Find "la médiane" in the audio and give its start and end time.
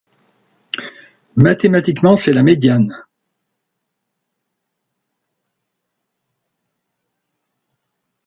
2.33-2.91